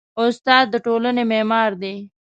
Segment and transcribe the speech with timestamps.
[0.23, 1.95] استاد د ټولنې معمار دی.